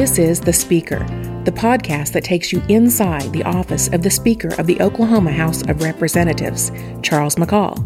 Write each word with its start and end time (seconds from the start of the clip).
This 0.00 0.16
is 0.16 0.40
The 0.40 0.54
Speaker, 0.54 1.00
the 1.44 1.52
podcast 1.52 2.12
that 2.12 2.24
takes 2.24 2.54
you 2.54 2.62
inside 2.70 3.30
the 3.34 3.42
office 3.42 3.88
of 3.88 4.00
the 4.00 4.08
Speaker 4.08 4.48
of 4.58 4.66
the 4.66 4.80
Oklahoma 4.80 5.30
House 5.30 5.60
of 5.68 5.82
Representatives, 5.82 6.72
Charles 7.02 7.34
McCall. 7.34 7.76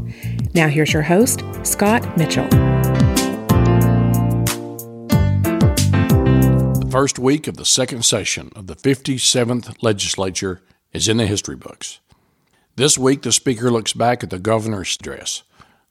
Now, 0.54 0.68
here's 0.68 0.92
your 0.92 1.02
host, 1.02 1.42
Scott 1.64 2.16
Mitchell. 2.16 2.46
The 6.78 6.88
first 6.88 7.18
week 7.18 7.48
of 7.48 7.56
the 7.56 7.64
second 7.64 8.04
session 8.04 8.52
of 8.54 8.68
the 8.68 8.76
57th 8.76 9.82
legislature 9.82 10.62
is 10.92 11.08
in 11.08 11.16
the 11.16 11.26
history 11.26 11.56
books. 11.56 11.98
This 12.76 12.96
week, 12.96 13.22
the 13.22 13.32
Speaker 13.32 13.72
looks 13.72 13.92
back 13.92 14.22
at 14.22 14.30
the 14.30 14.38
governor's 14.38 14.96
address, 15.00 15.42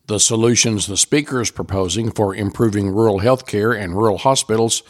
the 0.08 0.20
solutions 0.20 0.86
the 0.86 0.98
Speaker 0.98 1.40
is 1.40 1.50
proposing 1.50 2.12
for 2.12 2.36
improving 2.36 2.90
rural 2.90 3.20
health 3.20 3.46
care 3.46 3.72
and 3.72 3.96
rural 3.96 4.18
hospitals, 4.18 4.84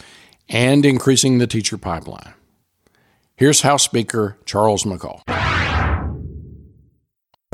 and 0.50 0.86
increasing 0.86 1.38
the 1.38 1.48
teacher 1.48 1.78
pipeline. 1.78 2.34
Here's 3.36 3.62
House 3.62 3.84
Speaker 3.84 4.38
Charles 4.46 4.84
McCall. 4.84 5.22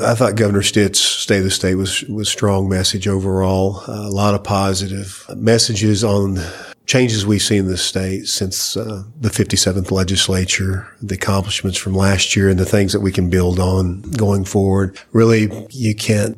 I 0.01 0.15
thought 0.15 0.35
Governor 0.35 0.61
Stitt's 0.61 0.99
State 0.99 1.39
of 1.39 1.43
the 1.45 1.51
State 1.51 1.75
was 1.75 2.03
was 2.03 2.29
strong 2.29 2.69
message 2.69 3.07
overall. 3.07 3.81
Uh, 3.87 4.07
a 4.07 4.11
lot 4.11 4.33
of 4.33 4.43
positive 4.43 5.25
messages 5.35 6.03
on 6.03 6.39
changes 6.85 7.25
we've 7.25 7.41
seen 7.41 7.59
in 7.59 7.67
the 7.67 7.77
state 7.77 8.27
since 8.27 8.75
uh, 8.75 9.03
the 9.19 9.29
57th 9.29 9.91
legislature, 9.91 10.87
the 11.01 11.15
accomplishments 11.15 11.77
from 11.77 11.93
last 11.93 12.35
year, 12.35 12.49
and 12.49 12.59
the 12.59 12.65
things 12.65 12.93
that 12.93 13.01
we 13.01 13.11
can 13.11 13.29
build 13.29 13.59
on 13.59 14.01
going 14.01 14.43
forward. 14.43 14.99
Really, 15.11 15.51
you 15.69 15.93
can't 15.93 16.37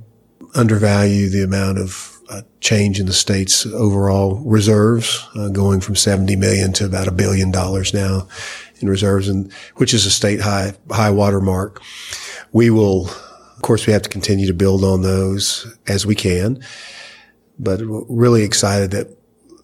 undervalue 0.54 1.30
the 1.30 1.44
amount 1.44 1.78
of 1.78 2.20
uh, 2.32 2.42
change 2.62 3.00
in 3.00 3.06
the 3.08 3.14
state's 3.14 3.66
overall 3.66 4.42
reserves, 4.46 5.28
uh, 5.36 5.50
going 5.50 5.82
from 5.82 5.96
70 5.96 6.36
million 6.38 6.72
to 6.74 6.86
about 6.86 7.08
a 7.08 7.12
billion 7.12 7.52
dollars 7.52 7.94
now 7.94 8.28
in 8.80 8.90
reserves, 8.90 9.28
and 9.28 9.52
which 9.76 9.94
is 9.94 10.06
a 10.06 10.12
state 10.12 10.40
high 10.40 10.74
high 10.90 11.10
water 11.12 11.42
mark. 11.42 11.82
We 12.54 12.70
will, 12.70 13.08
of 13.10 13.62
course, 13.62 13.86
we 13.86 13.94
have 13.94 14.02
to 14.04 14.10
continue 14.10 14.48
to 14.48 14.54
build 14.54 14.84
on 14.84 15.02
those 15.02 15.76
as 15.88 16.06
we 16.06 16.16
can, 16.16 16.64
but 17.60 17.82
really 17.84 18.44
excited 18.44 18.92
that 18.92 19.08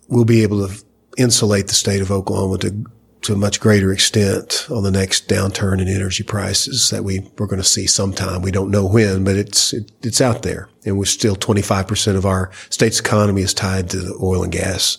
we'll 0.09 0.25
be 0.25 0.43
able 0.43 0.67
to 0.67 0.83
insulate 1.17 1.67
the 1.67 1.73
state 1.73 2.01
of 2.01 2.11
Oklahoma 2.11 2.57
to 2.59 2.85
to 3.21 3.33
a 3.33 3.37
much 3.37 3.59
greater 3.59 3.91
extent 3.91 4.67
on 4.69 4.83
the 4.83 4.91
next 4.91 5.27
downturn 5.27 5.81
in 5.81 5.87
energy 5.87 6.23
prices 6.23 6.89
that 6.89 7.03
we 7.03 7.19
we're 7.37 7.47
going 7.47 7.61
to 7.61 7.67
see 7.67 7.87
sometime. 7.87 8.41
We 8.41 8.51
don't 8.51 8.71
know 8.71 8.85
when, 8.85 9.23
but 9.23 9.35
it's 9.35 9.73
it, 9.73 9.91
it's 10.03 10.21
out 10.21 10.43
there, 10.43 10.69
and 10.85 10.97
we're 10.97 11.05
still 11.05 11.35
25 11.35 11.87
percent 11.87 12.17
of 12.17 12.25
our 12.25 12.51
state's 12.69 12.99
economy 12.99 13.41
is 13.41 13.53
tied 13.53 13.89
to 13.89 13.97
the 13.97 14.17
oil 14.21 14.43
and 14.43 14.51
gas 14.51 14.97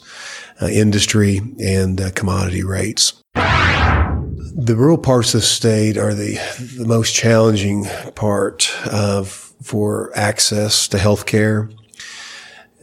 uh, 0.60 0.66
industry 0.66 1.40
and 1.60 2.00
uh, 2.00 2.10
commodity 2.12 2.64
rates. 2.64 3.22
The 3.34 4.74
rural 4.76 4.98
parts 4.98 5.34
of 5.34 5.40
the 5.40 5.46
state 5.46 5.96
are 5.96 6.14
the 6.14 6.34
the 6.76 6.86
most 6.86 7.14
challenging 7.14 7.86
part 8.14 8.70
of 8.86 9.54
for 9.62 10.10
access 10.14 10.88
to 10.88 10.98
health 10.98 11.26
care 11.26 11.70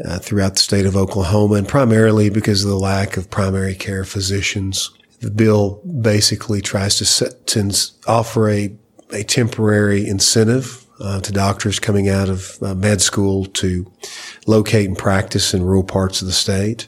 uh, 0.04 0.20
throughout 0.20 0.56
the 0.56 0.62
state 0.62 0.86
of 0.86 0.96
Oklahoma, 0.96 1.56
and 1.56 1.68
primarily 1.68 2.30
because 2.30 2.64
of 2.64 2.70
the 2.70 2.80
lack 2.80 3.18
of 3.18 3.30
primary 3.30 3.76
care 3.76 4.04
physicians. 4.04 4.92
The 5.22 5.32
bill 5.32 5.82
basically 6.02 6.62
tries 6.62 6.98
to, 6.98 7.06
set, 7.06 7.48
to 7.48 7.74
offer 8.08 8.50
a, 8.50 8.76
a 9.12 9.24
temporary 9.24 10.08
incentive 10.08 10.86
uh, 11.00 11.20
to 11.22 11.32
doctors 11.32 11.80
coming 11.80 12.10
out 12.10 12.30
of 12.30 12.58
uh, 12.62 12.74
med 12.76 13.02
school 13.02 13.46
to 13.46 13.92
locate 14.48 14.88
and 14.88 14.98
practice 14.98 15.54
in 15.54 15.64
rural 15.64 15.84
parts 15.84 16.22
of 16.22 16.28
the 16.28 16.34
state. 16.34 16.88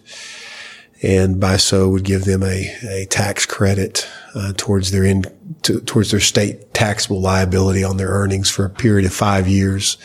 And 1.03 1.39
by 1.39 1.57
so 1.57 1.89
would 1.89 2.03
give 2.03 2.25
them 2.25 2.41
a, 2.41 2.75
a 2.83 3.05
tax 3.09 3.45
credit 3.45 4.07
uh, 4.33 4.53
towards 4.57 4.91
their 4.91 5.03
in, 5.03 5.25
to, 5.63 5.79
towards 5.81 6.11
their 6.11 6.19
state 6.19 6.73
taxable 6.73 7.21
liability 7.21 7.83
on 7.83 7.97
their 7.97 8.09
earnings 8.09 8.49
for 8.49 8.65
a 8.65 8.69
period 8.69 9.05
of 9.05 9.13
five 9.13 9.47
years. 9.47 9.97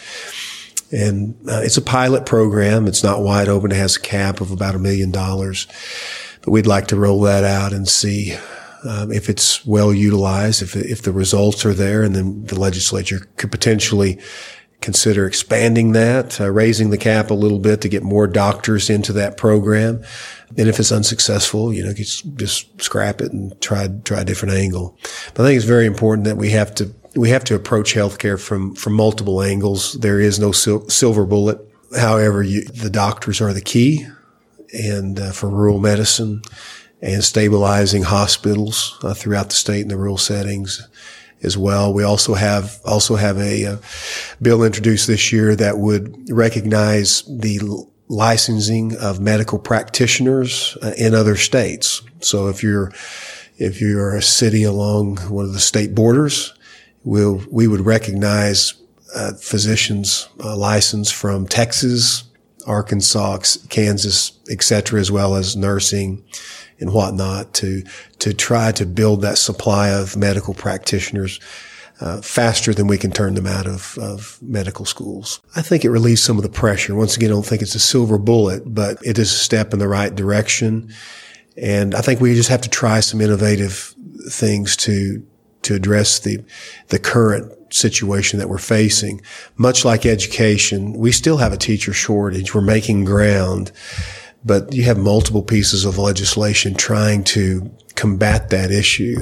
And 0.91 1.35
uh, 1.49 1.63
it's 1.63 1.79
a 1.79 1.83
pilot 1.83 2.27
program. 2.27 2.87
It's 2.87 3.03
not 3.03 3.23
wide 3.23 3.49
open. 3.49 3.73
It 3.73 3.77
has 3.77 3.97
a 3.97 4.01
cap 4.01 4.43
of 4.43 4.51
about 4.51 4.75
a 4.75 4.79
million 4.79 5.11
dollars. 5.11 5.67
But 6.43 6.51
we'd 6.51 6.67
like 6.67 6.89
to 6.89 6.97
roll 6.97 7.21
that 7.23 7.45
out 7.45 7.73
and 7.73 7.89
see 7.89 8.37
um, 8.85 9.13
if 9.13 9.29
it's 9.29 9.65
well 9.65 9.95
utilized, 9.95 10.63
if, 10.63 10.77
if 10.77 11.03
the 11.03 11.13
results 11.13 11.65
are 11.65 11.75
there, 11.75 12.03
and 12.03 12.15
then 12.15 12.45
the 12.47 12.59
legislature 12.59 13.29
could 13.37 13.51
potentially 13.51 14.19
consider 14.81 15.27
expanding 15.27 15.93
that, 15.93 16.41
uh, 16.41 16.51
raising 16.51 16.91
the 16.91 16.99
cap 16.99 17.31
a 17.31 17.35
little 17.35 17.61
bit 17.61 17.81
to 17.81 17.89
get 17.89 18.03
more 18.03 18.27
doctors 18.27 18.91
into 18.91 19.13
that 19.13 19.37
program. 19.37 20.03
And 20.59 20.69
if 20.69 20.81
it's 20.81 20.91
unsuccessful, 20.91 21.73
you 21.73 21.85
know, 21.85 21.95
just, 21.95 22.35
just 22.35 22.83
scrap 22.83 23.21
it 23.21 23.33
and 23.33 23.59
try, 23.61 23.89
try 24.05 24.23
a 24.23 24.25
different 24.25 24.55
angle. 24.55 24.99
But 25.35 25.45
I 25.45 25.47
think 25.47 25.57
it's 25.57 25.65
very 25.65 25.87
important 25.87 26.25
that 26.25 26.37
we 26.37 26.51
have 26.51 26.75
to 26.75 26.93
we 27.15 27.29
have 27.29 27.45
to 27.45 27.55
approach 27.55 27.95
healthcare 27.95 28.41
from 28.41 28.75
from 28.75 28.95
multiple 28.95 29.43
angles. 29.43 29.95
There 29.95 30.21
is 30.21 30.39
no 30.39 30.53
sil- 30.53 30.89
silver 30.89 31.27
bullet. 31.27 31.59
However, 31.97 32.43
you, 32.43 32.65
the 32.65 32.89
doctors 32.89 33.41
are 33.41 33.53
the 33.53 33.61
key, 33.61 34.07
and 34.73 35.19
uh, 35.19 35.33
for 35.33 35.49
rural 35.49 35.79
medicine 35.79 36.43
and 37.01 37.25
stabilizing 37.25 38.03
hospitals 38.03 38.99
uh, 39.03 39.15
throughout 39.15 39.49
the 39.49 39.55
state 39.55 39.83
in 39.83 39.89
the 39.89 39.97
rural 39.97 40.19
settings 40.19 40.89
as 41.43 41.59
well. 41.59 41.93
We 41.93 42.05
also 42.05 42.35
have 42.35 42.81
also 42.85 43.17
have 43.17 43.39
a 43.39 43.67
uh, 43.67 43.77
bill 44.41 44.63
introduced 44.63 45.07
this 45.07 45.33
year 45.33 45.57
that 45.57 45.79
would 45.79 46.31
recognize 46.31 47.23
the 47.23 47.61
licensing 48.09 48.97
of 48.97 49.21
medical 49.21 49.59
practitioners 49.59 50.77
uh, 50.83 50.93
in 50.97 51.15
other 51.15 51.37
states. 51.37 52.03
So 52.21 52.49
if 52.49 52.63
you're 52.63 52.93
if 53.59 53.81
you're 53.81 54.17
a 54.17 54.23
city 54.23 54.63
along 54.63 55.19
one 55.29 55.45
of 55.45 55.53
the 55.53 55.61
state 55.61 55.95
borders 55.95 56.55
we'll, 57.05 57.43
we 57.51 57.67
would 57.67 57.81
recognize 57.81 58.75
uh, 59.15 59.33
physicians 59.35 60.29
uh, 60.43 60.57
license 60.57 61.11
from 61.11 61.47
Texas, 61.47 62.25
Arkansas, 62.67 63.41
Kansas, 63.69 64.33
etc., 64.51 65.01
as 65.01 65.11
well 65.11 65.35
as 65.35 65.57
nursing 65.57 66.25
and 66.79 66.93
whatnot 66.93 67.55
to 67.55 67.83
to 68.19 68.33
try 68.33 68.73
to 68.73 68.87
build 68.87 69.23
that 69.23 69.39
supply 69.39 69.89
of 69.91 70.17
medical 70.17 70.55
practitioners 70.55 71.41
uh, 72.01 72.21
faster 72.21 72.75
than 72.75 72.89
we 72.89 72.99
can 72.99 73.13
turn 73.13 73.35
them 73.35 73.47
out 73.47 73.67
of, 73.67 73.97
of 73.99 74.39
medical 74.43 74.85
schools. 74.85 75.41
I 75.55 75.63
think 75.63 75.85
it 75.85 75.91
relieves 75.91 76.23
some 76.23 76.37
of 76.37 76.43
the 76.43 76.49
pressure. 76.49 76.97
Once 76.97 77.17
again, 77.17 77.31
I 77.31 77.35
don't 77.35 77.47
think 77.47 77.63
it's 77.63 77.77
a 77.77 77.81
silver 77.81 78.19
bullet, 78.19 78.63
but 78.67 78.99
it 79.07 79.19
is 79.19 79.31
a 79.31 79.37
step 79.37 79.73
in 79.73 79.79
the 79.79 79.87
right 79.87 80.13
direction. 80.13 80.93
And 81.57 81.95
I 81.95 82.01
think 82.01 82.21
we 82.21 82.35
just 82.35 82.49
have 82.49 82.63
to 82.63 82.71
try 82.71 83.01
some 83.01 83.21
innovative 83.21 83.95
things 84.29 84.77
to 84.79 85.25
to 85.63 85.75
address 85.77 86.19
the, 86.19 86.45
the 86.89 86.99
current 86.99 87.53
situation 87.73 88.39
that 88.39 88.49
we're 88.49 88.59
facing. 88.59 89.21
Much 89.57 89.85
like 89.85 90.07
education, 90.07 90.93
we 90.93 91.13
still 91.13 91.39
have 91.39 91.53
a 91.53 91.57
teacher 91.57 91.93
shortage. 91.93 92.55
We're 92.55 92.61
making 92.61 93.05
ground, 93.05 93.73
but 94.45 94.73
you 94.73 94.83
have 94.85 94.99
multiple 94.99 95.43
pieces 95.43 95.85
of 95.85 95.99
legislation 95.99 96.75
trying 96.75 97.25
to 97.25 97.71
combat 97.95 98.51
that 98.51 98.71
issue 98.71 99.17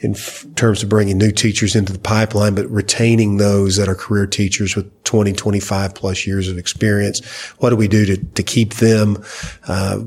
in 0.00 0.12
f- 0.12 0.44
terms 0.56 0.82
of 0.82 0.88
bringing 0.88 1.16
new 1.16 1.30
teachers 1.30 1.76
into 1.76 1.92
the 1.92 1.98
pipeline, 1.98 2.54
but 2.54 2.68
retaining 2.70 3.36
those 3.36 3.76
that 3.76 3.88
are 3.88 3.94
career 3.94 4.26
teachers 4.26 4.74
with 4.76 5.04
20, 5.04 5.32
25 5.32 5.94
plus 5.94 6.26
years 6.26 6.48
of 6.48 6.58
experience. 6.58 7.24
What 7.58 7.70
do 7.70 7.76
we 7.76 7.88
do 7.88 8.04
to, 8.06 8.16
to 8.16 8.42
keep 8.42 8.74
them, 8.74 9.22
uh, 9.68 10.00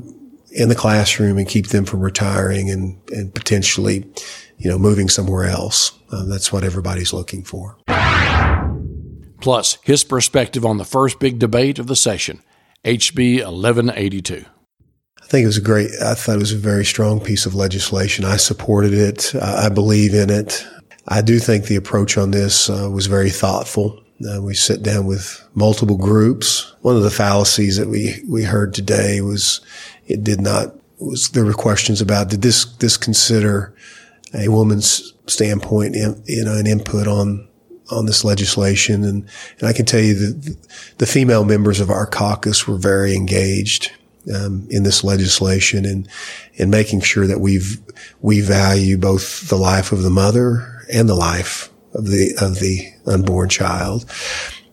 in 0.52 0.68
the 0.68 0.74
classroom 0.74 1.38
and 1.38 1.48
keep 1.48 1.68
them 1.68 1.84
from 1.84 2.00
retiring 2.00 2.70
and, 2.70 3.00
and 3.10 3.34
potentially 3.34 4.04
you 4.60 4.70
know, 4.70 4.78
moving 4.78 5.08
somewhere 5.08 5.44
else. 5.44 5.98
Um, 6.12 6.28
that's 6.28 6.52
what 6.52 6.64
everybody's 6.64 7.12
looking 7.12 7.42
for. 7.42 7.78
Plus, 9.40 9.78
his 9.82 10.04
perspective 10.04 10.66
on 10.66 10.76
the 10.76 10.84
first 10.84 11.18
big 11.18 11.38
debate 11.38 11.78
of 11.78 11.86
the 11.86 11.96
session, 11.96 12.42
HB 12.84 13.36
1182. 13.36 14.44
I 15.22 15.26
think 15.26 15.44
it 15.44 15.46
was 15.46 15.56
a 15.56 15.62
great, 15.62 15.90
I 16.02 16.14
thought 16.14 16.36
it 16.36 16.40
was 16.40 16.52
a 16.52 16.58
very 16.58 16.84
strong 16.84 17.20
piece 17.20 17.46
of 17.46 17.54
legislation. 17.54 18.26
I 18.26 18.36
supported 18.36 18.92
it. 18.92 19.34
I 19.34 19.70
believe 19.70 20.12
in 20.12 20.28
it. 20.28 20.66
I 21.08 21.22
do 21.22 21.38
think 21.38 21.64
the 21.64 21.76
approach 21.76 22.18
on 22.18 22.30
this 22.30 22.68
uh, 22.68 22.90
was 22.92 23.06
very 23.06 23.30
thoughtful. 23.30 24.02
Uh, 24.28 24.40
we 24.42 24.54
sit 24.54 24.82
down 24.82 25.06
with 25.06 25.46
multiple 25.54 25.96
groups. 25.96 26.74
One 26.82 26.96
of 26.96 27.02
the 27.02 27.10
fallacies 27.10 27.76
that 27.76 27.88
we, 27.88 28.22
we 28.28 28.44
heard 28.44 28.74
today 28.74 29.20
was 29.20 29.60
it 30.06 30.22
did 30.22 30.40
not, 30.40 30.74
was 30.98 31.30
there 31.30 31.44
were 31.44 31.54
questions 31.54 32.00
about 32.00 32.28
did 32.28 32.42
this, 32.42 32.64
this 32.76 32.96
consider 32.96 33.74
a 34.34 34.48
woman's 34.48 35.14
standpoint, 35.26 35.94
you 35.94 36.44
know, 36.44 36.54
an 36.54 36.66
input 36.66 37.06
on 37.06 37.48
on 37.90 38.06
this 38.06 38.24
legislation. 38.24 39.04
And, 39.04 39.28
and 39.58 39.68
I 39.68 39.72
can 39.72 39.84
tell 39.84 40.00
you 40.00 40.14
that 40.14 40.56
the 40.98 41.06
female 41.06 41.44
members 41.44 41.80
of 41.80 41.90
our 41.90 42.06
caucus 42.06 42.66
were 42.66 42.76
very 42.76 43.14
engaged 43.14 43.92
um, 44.34 44.66
in 44.70 44.82
this 44.82 45.02
legislation 45.02 45.84
and 45.84 46.08
in 46.54 46.70
making 46.70 47.00
sure 47.00 47.26
that 47.26 47.40
we've 47.40 47.80
we 48.20 48.40
value 48.40 48.98
both 48.98 49.48
the 49.48 49.56
life 49.56 49.92
of 49.92 50.02
the 50.02 50.10
mother 50.10 50.84
and 50.92 51.08
the 51.08 51.14
life 51.14 51.70
of 51.94 52.06
the 52.06 52.32
of 52.40 52.60
the 52.60 52.92
unborn 53.06 53.48
child. 53.48 54.04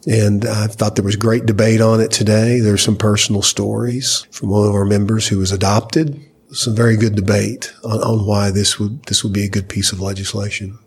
And 0.08 0.46
I 0.46 0.68
thought 0.68 0.96
there 0.96 1.04
was 1.04 1.18
great 1.18 1.46
debate 1.46 1.82
on 1.82 2.00
it 2.00 2.12
today. 2.12 2.60
There's 2.60 2.82
some 2.82 2.96
personal 2.96 3.42
stories 3.42 4.26
from 4.32 4.50
one 4.50 4.68
of 4.68 4.74
our 4.74 4.86
members 4.86 5.28
who 5.28 5.38
was 5.38 5.52
adopted 5.52 6.24
some 6.52 6.76
very 6.76 6.96
good 6.96 7.16
debate 7.16 7.74
on, 7.84 8.00
on 8.02 8.26
why 8.26 8.52
this 8.52 8.80
would 8.80 9.04
this 9.04 9.24
would 9.24 9.34
be 9.34 9.44
a 9.44 9.50
good 9.50 9.70
piece 9.70 9.92
of 9.92 10.02
legislation. 10.02 10.78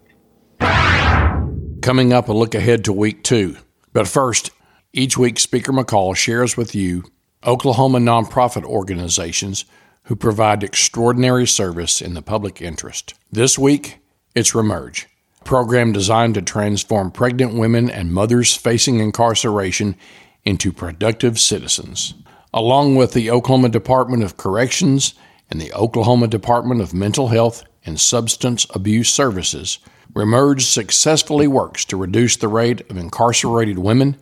Coming 1.82 2.12
up, 2.12 2.28
a 2.28 2.32
look 2.32 2.54
ahead 2.54 2.84
to 2.84 2.92
week 2.92 3.22
two. 3.24 3.56
But 3.92 4.06
first, 4.06 4.50
each 4.92 5.16
week, 5.16 5.38
Speaker 5.38 5.72
McCall 5.72 6.14
shares 6.14 6.56
with 6.56 6.74
you 6.74 7.04
Oklahoma 7.44 7.98
nonprofit 7.98 8.64
organizations 8.64 9.64
who 10.04 10.16
provide 10.16 10.62
extraordinary 10.62 11.46
service 11.46 12.02
in 12.02 12.14
the 12.14 12.22
public 12.22 12.60
interest. 12.60 13.14
This 13.30 13.58
week, 13.58 13.98
it's 14.34 14.52
Remerge, 14.52 15.06
program 15.44 15.92
designed 15.92 16.34
to 16.34 16.42
transform 16.42 17.10
pregnant 17.10 17.54
women 17.54 17.90
and 17.90 18.12
mothers 18.12 18.54
facing 18.54 19.00
incarceration 19.00 19.96
into 20.44 20.72
productive 20.72 21.38
citizens. 21.38 22.14
Along 22.52 22.96
with 22.96 23.12
the 23.12 23.30
Oklahoma 23.30 23.68
Department 23.68 24.22
of 24.22 24.36
Corrections 24.36 25.14
and 25.50 25.60
the 25.60 25.72
Oklahoma 25.72 26.26
Department 26.28 26.80
of 26.80 26.94
Mental 26.94 27.28
Health 27.28 27.64
and 27.84 27.98
Substance 27.98 28.66
Abuse 28.74 29.10
Services, 29.10 29.78
Remerge 30.12 30.62
successfully 30.62 31.46
works 31.46 31.84
to 31.84 31.96
reduce 31.96 32.36
the 32.36 32.48
rate 32.48 32.80
of 32.90 32.96
incarcerated 32.96 33.78
women 33.78 34.16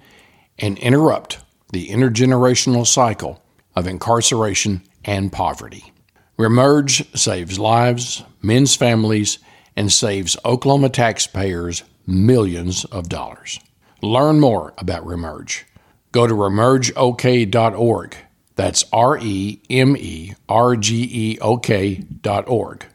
and 0.58 0.78
interrupt 0.78 1.38
the 1.72 1.88
intergenerational 1.88 2.86
cycle 2.86 3.42
of 3.74 3.86
incarceration 3.86 4.82
and 5.04 5.32
poverty. 5.32 5.92
Remerge 6.38 7.16
saves 7.16 7.58
lives, 7.58 8.22
men's 8.42 8.74
families, 8.74 9.38
and 9.78 9.92
saves 9.92 10.36
Oklahoma 10.44 10.88
taxpayers 10.88 11.84
millions 12.04 12.84
of 12.86 13.08
dollars. 13.08 13.60
Learn 14.02 14.40
more 14.40 14.74
about 14.76 15.04
Remerge. 15.04 15.62
Go 16.10 16.26
to 16.26 16.34
remergeok.org. 16.34 18.16
That's 18.56 18.84
R 18.92 19.18
E 19.18 19.62
M 19.70 19.96
E 19.96 20.34
R 20.48 20.74
G 20.74 21.08
E 21.10 21.38
O 21.40 21.58
K 21.58 21.94
dot 21.94 22.48
org. 22.48 22.86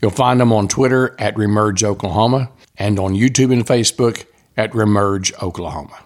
You'll 0.00 0.10
find 0.10 0.40
them 0.40 0.52
on 0.52 0.66
Twitter 0.66 1.14
at 1.20 1.36
Remerge 1.36 1.84
Oklahoma 1.84 2.50
and 2.76 2.98
on 2.98 3.14
YouTube 3.14 3.52
and 3.52 3.64
Facebook 3.64 4.24
at 4.56 4.72
Remerge 4.72 5.32
Oklahoma. 5.40 6.02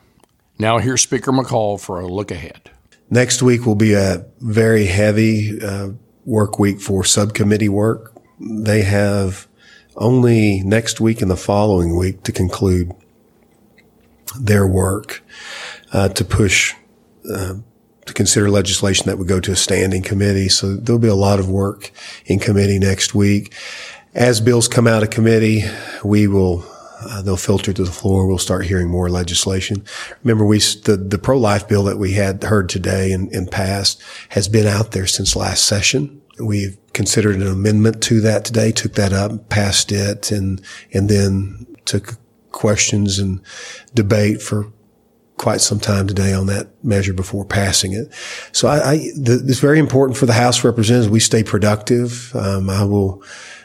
Now, 0.59 0.77
here's 0.77 1.01
Speaker 1.01 1.33
McCall 1.33 1.81
for 1.81 2.01
a 2.01 2.07
look 2.07 2.31
ahead. 2.31 2.71
Next 3.09 3.41
week 3.41 3.65
will 3.65 3.75
be 3.75 3.95
a 3.95 4.27
very 4.41 4.85
heavy 4.85 5.59
uh, 5.59 5.93
work 6.27 6.59
week 6.59 6.83
for 6.83 7.03
subcommittee 7.03 7.71
work. 7.71 8.13
They 8.39 8.83
have 8.83 9.49
only 9.97 10.63
next 10.63 11.01
week 11.01 11.23
and 11.23 11.31
the 11.31 11.37
following 11.37 11.97
week 11.97 12.23
to 12.25 12.33
conclude 12.33 12.93
their 14.39 14.67
work 14.67 15.23
uh, 15.93 16.09
to 16.11 16.25
push 16.25 16.75
uh, 17.33 17.55
to 18.07 18.13
consider 18.13 18.49
legislation 18.49 19.07
that 19.07 19.19
would 19.19 19.27
go 19.27 19.41
to 19.41 19.51
a 19.51 19.57
standing 19.57 20.03
committee. 20.03 20.49
So 20.49 20.77
there'll 20.77 21.01
be 21.01 21.09
a 21.09 21.15
lot 21.15 21.41
of 21.41 21.49
work 21.49 21.91
in 22.25 22.39
committee 22.39 22.79
next 22.79 23.15
week. 23.15 23.53
As 24.15 24.41
bills 24.41 24.69
come 24.69 24.87
out 24.87 25.03
of 25.03 25.11
committee, 25.11 25.65
we 26.05 26.27
will 26.27 26.65
uh, 27.01 27.21
they'll 27.23 27.37
filter 27.37 27.73
to 27.73 27.85
the 27.85 27.93
floor. 27.93 28.27
We'll 28.27 28.39
start 28.39 28.65
hearing 28.65 28.89
more 28.89 29.11
legislation. 29.11 29.85
Remember, 30.23 30.45
we 30.45 30.59
the 30.59 30.97
the 30.97 31.19
pro 31.19 31.37
life 31.39 31.69
bill 31.69 31.85
that 31.85 31.99
we 31.99 32.13
had 32.13 32.45
heard 32.45 32.69
today 32.69 33.13
and, 33.13 33.31
and 33.33 33.51
passed 33.51 34.03
has 34.31 34.49
been 34.49 34.67
out 34.67 34.93
there 34.93 35.07
since 35.07 35.37
last 35.37 35.65
session. 35.65 36.23
We've 36.39 36.77
considered 36.93 37.37
an 37.37 37.47
amendment 37.47 38.03
to 38.05 38.21
that 38.23 38.45
today, 38.45 38.73
took 38.73 38.95
that 38.95 39.13
up, 39.13 39.49
passed 39.49 39.93
it, 39.93 40.31
and 40.31 40.61
and 40.93 41.09
then 41.09 41.67
took 41.85 42.15
questions 42.53 43.19
and 43.19 43.41
debate 43.95 44.41
for 44.43 44.73
quite 45.37 45.61
some 45.61 45.79
time 45.79 46.07
today 46.07 46.33
on 46.33 46.47
that 46.47 46.69
measure 46.83 47.13
before 47.13 47.45
passing 47.45 47.93
it. 47.93 48.13
So 48.53 48.69
I, 48.69 48.91
I 48.91 48.97
the, 49.17 49.45
it's 49.47 49.59
very 49.59 49.79
important 49.79 50.17
for 50.17 50.27
the 50.27 50.33
House 50.33 50.65
Representatives 50.65 51.11
we 51.11 51.21
stay 51.21 51.43
productive. 51.43 52.35
Um, 52.35 52.71
I 52.71 52.85
will 52.85 53.23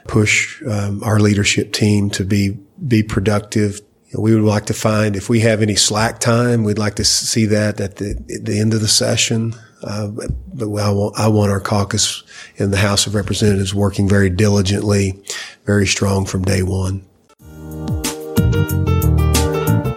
push 0.08 0.62
um, 0.64 1.04
our 1.04 1.20
leadership 1.20 1.72
team 1.72 2.10
to 2.12 2.26
be 2.26 2.58
be 2.88 3.04
productive. 3.04 3.82
We 4.14 4.36
would 4.36 4.44
like 4.44 4.66
to 4.66 4.74
find 4.74 5.16
if 5.16 5.30
we 5.30 5.40
have 5.42 5.62
any 5.62 5.76
slack 5.76 6.20
time, 6.20 6.64
we'd 6.64 6.78
like 6.78 6.96
to 6.96 7.06
see 7.06 7.46
that 7.46 7.80
at 7.80 7.96
the 7.98 8.12
at 8.36 8.46
the 8.46 8.60
end 8.60 8.74
of 8.74 8.82
the 8.82 8.88
session. 8.88 9.54
Uh, 9.84 10.08
but 10.08 10.30
I 10.64 10.92
want, 10.92 11.20
I 11.20 11.28
want 11.28 11.52
our 11.52 11.60
caucus 11.60 12.24
in 12.58 12.72
the 12.72 12.78
House 12.78 13.08
of 13.08 13.16
Representatives 13.16 13.74
working 13.74 14.08
very 14.08 14.30
diligently, 14.30 15.22
very 15.66 15.88
strong 15.88 16.26
from 16.26 16.44
day 16.44 16.64
one. 16.64 17.06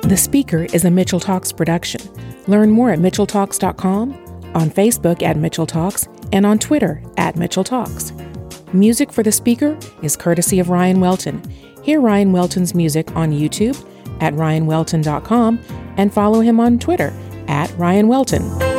The 0.02 0.16
Speaker 0.16 0.64
is 0.64 0.84
a 0.84 0.90
Mitchell 0.90 1.20
Talks 1.20 1.52
production. 1.52 2.00
Learn 2.46 2.70
more 2.70 2.90
at 2.90 2.98
mitchelltalks.com, 2.98 4.12
on 4.54 4.70
Facebook 4.70 5.22
at 5.22 5.36
Mitchell 5.36 5.66
Talks, 5.66 6.06
and 6.32 6.46
on 6.46 6.58
Twitter 6.58 7.02
at 7.16 7.36
Mitchell 7.36 7.64
Talks. 7.64 8.12
Music 8.72 9.12
for 9.12 9.22
The 9.22 9.32
Speaker 9.32 9.78
is 10.02 10.16
courtesy 10.16 10.60
of 10.60 10.68
Ryan 10.68 11.00
Welton. 11.00 11.42
Hear 11.82 12.00
Ryan 12.00 12.32
Welton's 12.32 12.74
music 12.74 13.14
on 13.16 13.32
YouTube 13.32 13.76
at 14.20 14.34
ryanwelton.com 14.34 15.60
and 15.96 16.12
follow 16.12 16.40
him 16.40 16.60
on 16.60 16.78
Twitter 16.78 17.12
at 17.46 17.70
Ryan 17.78 18.08
Welton. 18.08 18.73